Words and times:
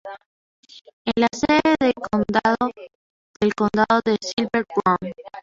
Es 1.05 1.13
la 1.15 1.27
sede 1.31 1.75
de 1.79 1.93
condado 1.93 2.71
del 3.39 3.53
condado 3.53 4.01
de 4.03 4.17
Silver 4.19 4.65
Bow. 4.83 4.97